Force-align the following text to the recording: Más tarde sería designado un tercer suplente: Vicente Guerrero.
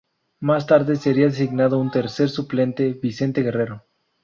Más 0.39 0.65
tarde 0.65 0.95
sería 0.95 1.25
designado 1.27 1.77
un 1.77 1.91
tercer 1.91 2.27
suplente: 2.27 2.91
Vicente 2.93 3.43
Guerrero. 3.43 3.83